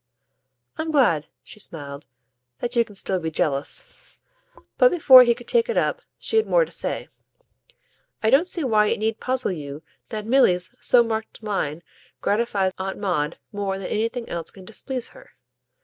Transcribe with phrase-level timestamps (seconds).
[0.79, 2.07] "I'm glad," she smiled,
[2.57, 3.87] "that you can still be jealous."
[4.79, 7.07] But before he could take it up she had more to say.
[8.23, 11.83] "I don't see why it need puzzle you that Milly's so marked line
[12.19, 15.33] gratifies Aunt Maud more than anything else can displease her.